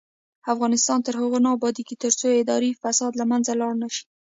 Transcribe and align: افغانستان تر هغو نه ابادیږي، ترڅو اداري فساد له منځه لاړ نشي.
افغانستان 0.53 0.99
تر 1.05 1.13
هغو 1.21 1.37
نه 1.45 1.49
ابادیږي، 1.57 1.95
ترڅو 2.03 2.27
اداري 2.41 2.71
فساد 2.81 3.11
له 3.17 3.25
منځه 3.31 3.51
لاړ 3.61 3.73
نشي. 3.83 4.03